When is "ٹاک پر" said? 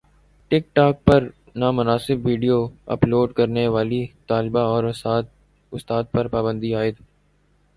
0.75-1.21